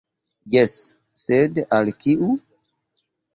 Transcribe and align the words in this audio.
Jes, 0.53 0.71
sed 1.25 1.61
al 1.79 1.93
kiu? 1.99 2.31